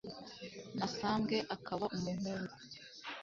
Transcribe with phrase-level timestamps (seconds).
[0.77, 2.53] na sambwe akaba umuhungu